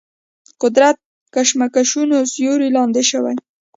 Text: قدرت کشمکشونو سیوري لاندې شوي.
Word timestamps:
قدرت 0.61 0.97
کشمکشونو 1.35 2.17
سیوري 2.33 2.69
لاندې 2.75 3.01
شوي. 3.09 3.35